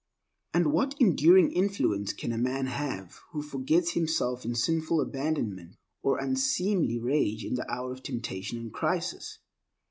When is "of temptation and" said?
7.91-8.73